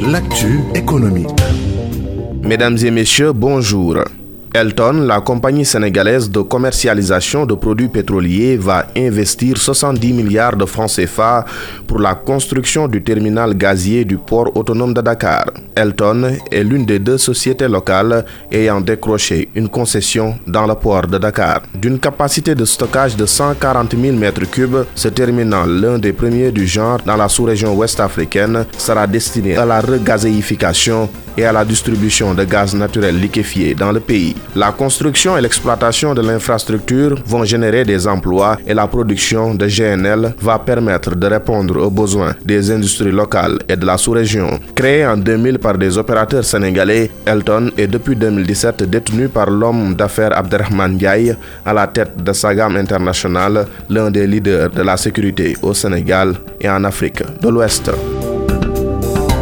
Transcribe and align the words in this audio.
L'actu 0.00 0.60
économique. 0.76 1.26
Mesdames 2.44 2.78
et 2.78 2.92
messieurs, 2.92 3.32
bonjour. 3.32 3.96
Elton, 4.54 5.04
la 5.06 5.20
compagnie 5.20 5.64
sénégalaise 5.66 6.30
de 6.30 6.40
commercialisation 6.40 7.44
de 7.44 7.54
produits 7.54 7.88
pétroliers, 7.88 8.56
va 8.56 8.86
investir 8.96 9.58
70 9.58 10.12
milliards 10.14 10.56
de 10.56 10.64
francs 10.64 10.90
CFA 10.96 11.44
pour 11.86 11.98
la 11.98 12.14
construction 12.14 12.88
du 12.88 13.02
terminal 13.04 13.54
gazier 13.54 14.04
du 14.06 14.16
port 14.16 14.50
autonome 14.56 14.94
de 14.94 15.02
Dakar. 15.02 15.46
Elton 15.76 16.32
est 16.50 16.64
l'une 16.64 16.86
des 16.86 16.98
deux 16.98 17.18
sociétés 17.18 17.68
locales 17.68 18.24
ayant 18.50 18.80
décroché 18.80 19.48
une 19.54 19.68
concession 19.68 20.38
dans 20.46 20.66
le 20.66 20.74
port 20.74 21.06
de 21.06 21.18
Dakar. 21.18 21.62
D'une 21.74 21.98
capacité 21.98 22.54
de 22.54 22.64
stockage 22.64 23.16
de 23.16 23.26
140 23.26 23.94
000 24.00 24.16
m3, 24.16 24.84
ce 24.94 25.08
terminal, 25.08 25.68
l'un 25.68 25.98
des 25.98 26.12
premiers 26.14 26.50
du 26.52 26.66
genre 26.66 26.98
dans 27.04 27.16
la 27.16 27.28
sous-région 27.28 27.74
ouest 27.76 28.00
africaine, 28.00 28.64
sera 28.78 29.06
destiné 29.06 29.56
à 29.56 29.66
la 29.66 29.80
regazéification 29.80 31.08
et 31.38 31.44
à 31.44 31.52
la 31.52 31.64
distribution 31.64 32.34
de 32.34 32.42
gaz 32.44 32.74
naturel 32.74 33.16
liquéfié 33.20 33.72
dans 33.74 33.92
le 33.92 34.00
pays. 34.00 34.34
La 34.56 34.72
construction 34.72 35.38
et 35.38 35.40
l'exploitation 35.40 36.12
de 36.12 36.20
l'infrastructure 36.20 37.14
vont 37.24 37.44
générer 37.44 37.84
des 37.84 38.08
emplois 38.08 38.58
et 38.66 38.74
la 38.74 38.88
production 38.88 39.54
de 39.54 39.66
GNL 39.66 40.34
va 40.40 40.58
permettre 40.58 41.14
de 41.14 41.26
répondre 41.28 41.76
aux 41.86 41.90
besoins 41.90 42.34
des 42.44 42.70
industries 42.72 43.12
locales 43.12 43.58
et 43.68 43.76
de 43.76 43.86
la 43.86 43.96
sous-région. 43.96 44.58
Créé 44.74 45.06
en 45.06 45.16
2000 45.16 45.60
par 45.60 45.78
des 45.78 45.96
opérateurs 45.96 46.44
sénégalais, 46.44 47.10
Elton 47.24 47.70
est 47.78 47.86
depuis 47.86 48.16
2017 48.16 48.82
détenu 48.90 49.28
par 49.28 49.48
l'homme 49.48 49.94
d'affaires 49.94 50.36
Abderrahman 50.36 50.94
Ndiaye 50.94 51.36
à 51.64 51.72
la 51.72 51.86
tête 51.86 52.16
de 52.20 52.32
Sagam 52.32 52.74
International, 52.76 53.64
l'un 53.88 54.10
des 54.10 54.26
leaders 54.26 54.70
de 54.70 54.82
la 54.82 54.96
sécurité 54.96 55.56
au 55.62 55.72
Sénégal 55.72 56.34
et 56.60 56.68
en 56.68 56.82
Afrique 56.82 57.22
de 57.40 57.48
l'Ouest 57.48 57.90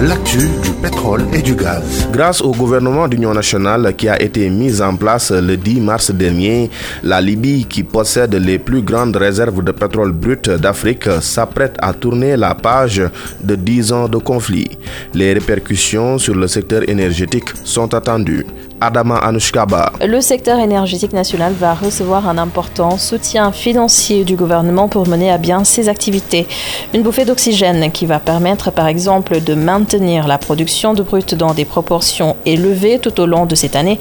l'actu 0.00 0.48
du 0.62 0.70
pétrole 0.82 1.22
et 1.32 1.40
du 1.40 1.54
gaz. 1.54 2.08
Grâce 2.12 2.42
au 2.42 2.50
gouvernement 2.50 3.06
d'union 3.06 3.32
nationale 3.32 3.94
qui 3.96 4.08
a 4.08 4.20
été 4.20 4.48
mis 4.50 4.82
en 4.82 4.96
place 4.96 5.30
le 5.30 5.56
10 5.56 5.80
mars 5.80 6.10
dernier, 6.10 6.70
la 7.02 7.20
Libye, 7.20 7.64
qui 7.66 7.84
possède 7.84 8.34
les 8.34 8.58
plus 8.58 8.82
grandes 8.82 9.16
réserves 9.16 9.62
de 9.62 9.72
pétrole 9.72 10.12
brut 10.12 10.50
d'Afrique, 10.50 11.08
s'apprête 11.20 11.76
à 11.78 11.92
tourner 11.92 12.36
la 12.36 12.54
page 12.54 13.02
de 13.42 13.54
10 13.54 13.92
ans 13.92 14.08
de 14.08 14.18
conflit. 14.18 14.78
Les 15.14 15.32
répercussions 15.32 16.18
sur 16.18 16.34
le 16.34 16.48
secteur 16.48 16.88
énergétique 16.88 17.50
sont 17.64 17.94
attendues. 17.94 18.44
Adama 18.80 19.16
Anushkaba. 19.18 19.92
Le 20.04 20.20
secteur 20.20 20.58
énergétique 20.58 21.12
national 21.12 21.54
va 21.54 21.74
recevoir 21.74 22.28
un 22.28 22.36
important 22.36 22.98
soutien 22.98 23.52
financier 23.52 24.24
du 24.24 24.34
gouvernement 24.34 24.88
pour 24.88 25.08
mener 25.08 25.30
à 25.30 25.38
bien 25.38 25.64
ses 25.64 25.88
activités. 25.88 26.46
Une 26.92 27.02
bouffée 27.02 27.24
d'oxygène 27.24 27.90
qui 27.92 28.04
va 28.04 28.18
permettre 28.18 28.72
par 28.72 28.88
exemple 28.88 29.40
de 29.40 29.54
maintenir 29.54 29.83
la 30.26 30.38
production 30.38 30.94
de 30.94 31.02
brut 31.02 31.34
dans 31.34 31.54
des 31.54 31.64
proportions 31.64 32.36
élevées 32.46 32.98
tout 32.98 33.20
au 33.20 33.26
long 33.26 33.46
de 33.46 33.54
cette 33.54 33.76
année. 33.76 33.98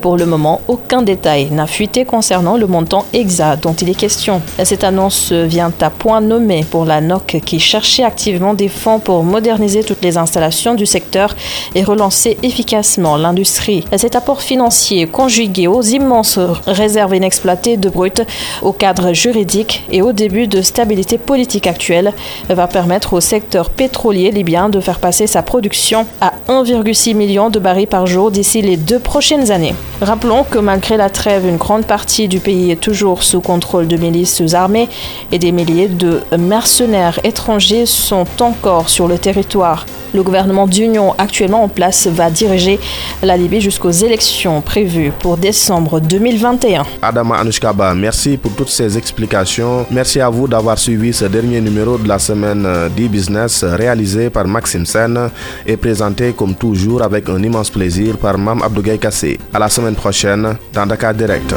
Pour 0.00 0.16
le 0.16 0.26
moment, 0.26 0.60
aucun 0.68 1.02
détail 1.02 1.50
n'a 1.50 1.66
fuité 1.66 2.04
concernant 2.04 2.56
le 2.56 2.66
montant 2.66 3.04
exact 3.12 3.62
dont 3.62 3.72
il 3.74 3.88
est 3.90 3.94
question. 3.94 4.40
Cette 4.62 4.84
annonce 4.84 5.32
vient 5.32 5.72
à 5.80 5.90
point 5.90 6.20
nommé 6.20 6.64
pour 6.70 6.84
la 6.84 7.00
NOC 7.00 7.40
qui 7.44 7.58
cherchait 7.60 8.04
activement 8.04 8.54
des 8.54 8.68
fonds 8.68 9.00
pour 9.00 9.24
moderniser 9.24 9.82
toutes 9.82 10.02
les 10.02 10.16
installations 10.16 10.74
du 10.74 10.86
secteur 10.86 11.34
et 11.74 11.82
relancer 11.82 12.36
efficacement 12.42 13.16
l'industrie 13.16 13.84
apport 14.14 14.42
financier 14.42 15.06
conjugué 15.06 15.66
aux 15.66 15.82
immenses 15.82 16.38
réserves 16.66 17.14
inexploitées 17.14 17.76
de 17.76 17.88
brut, 17.88 18.22
au 18.62 18.72
cadre 18.72 19.12
juridique 19.12 19.84
et 19.90 20.02
au 20.02 20.12
début 20.12 20.46
de 20.46 20.62
stabilité 20.62 21.18
politique 21.18 21.66
actuelle, 21.66 22.12
va 22.48 22.66
permettre 22.66 23.14
au 23.14 23.20
secteur 23.20 23.70
pétrolier 23.70 24.30
libyen 24.30 24.68
de 24.68 24.80
faire 24.80 24.98
passer 24.98 25.21
sa 25.26 25.42
production 25.42 26.06
à 26.20 26.32
1,6 26.48 27.14
million 27.14 27.50
de 27.50 27.58
barils 27.58 27.86
par 27.86 28.06
jour 28.06 28.30
d'ici 28.30 28.62
les 28.62 28.76
deux 28.76 28.98
prochaines 28.98 29.50
années. 29.50 29.74
Rappelons 30.00 30.44
que 30.44 30.58
malgré 30.58 30.96
la 30.96 31.10
trêve, 31.10 31.46
une 31.46 31.56
grande 31.56 31.84
partie 31.84 32.28
du 32.28 32.40
pays 32.40 32.70
est 32.70 32.80
toujours 32.80 33.22
sous 33.22 33.40
contrôle 33.40 33.88
de 33.88 33.96
milices 33.96 34.42
armées 34.54 34.88
et 35.30 35.38
des 35.38 35.52
milliers 35.52 35.88
de 35.88 36.22
mercenaires 36.38 37.20
étrangers 37.24 37.86
sont 37.86 38.26
encore 38.40 38.88
sur 38.88 39.08
le 39.08 39.18
territoire. 39.18 39.86
Le 40.14 40.22
gouvernement 40.22 40.66
d'union 40.66 41.14
actuellement 41.18 41.64
en 41.64 41.68
place 41.68 42.06
va 42.06 42.30
diriger 42.30 42.78
la 43.22 43.36
Libye 43.36 43.60
jusqu'aux 43.60 43.90
élections 43.90 44.60
prévues 44.60 45.12
pour 45.20 45.36
décembre 45.36 46.00
2021. 46.00 46.84
Adama 47.00 47.38
Anushkaba, 47.38 47.94
merci 47.94 48.36
pour 48.36 48.52
toutes 48.54 48.68
ces 48.68 48.98
explications. 48.98 49.86
Merci 49.90 50.20
à 50.20 50.28
vous 50.28 50.46
d'avoir 50.46 50.78
suivi 50.78 51.12
ce 51.12 51.24
dernier 51.26 51.60
numéro 51.60 51.96
de 51.96 52.06
la 52.08 52.18
semaine 52.18 52.66
d'e-business 52.96 53.64
réalisé 53.64 54.28
par 54.30 54.46
Maxime 54.46 54.84
Sen 54.86 55.30
et 55.66 55.76
présenté 55.76 56.32
comme 56.32 56.54
toujours 56.54 57.02
avec 57.02 57.28
un 57.28 57.42
immense 57.42 57.70
plaisir 57.70 58.18
par 58.18 58.36
Mam 58.36 58.62
Abdougaï 58.62 58.98
Kassé. 58.98 59.38
À 59.54 59.58
la 59.58 59.68
semaine 59.68 59.94
prochaine 59.94 60.56
dans 60.72 60.86
Dakar 60.86 61.14
Direct. 61.14 61.54